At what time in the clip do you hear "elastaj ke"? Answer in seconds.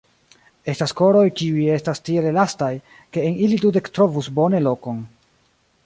2.31-3.27